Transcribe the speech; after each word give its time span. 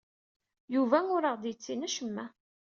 Yuba 0.73 0.99
ur 1.15 1.23
aɣ-d-yettini 1.29 1.85
acemma. 1.87 2.25